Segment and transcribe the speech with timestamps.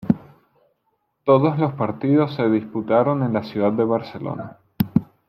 [1.25, 4.57] Todos los partidos se disputaron en la ciudad de Barcelona.